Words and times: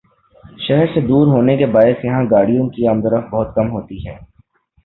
شہر 0.57 0.85
سے 0.93 1.01
دور 1.01 1.27
ہونے 1.27 1.55
کے 1.57 1.65
باعث 1.65 2.03
یہاں 2.05 2.23
گاڑیوں 2.31 2.67
کی 2.69 2.87
آمدورفت 2.87 3.29
بہت 3.31 3.55
کم 3.55 3.69
ہوتی 3.71 4.07
ہے۔ 4.07 4.17